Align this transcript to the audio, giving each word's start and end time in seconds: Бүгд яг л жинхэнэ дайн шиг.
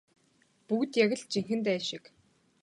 Бүгд 0.67 0.91
яг 1.03 1.11
л 1.19 1.23
жинхэнэ 1.33 1.63
дайн 1.67 1.81
шиг. 1.87 2.03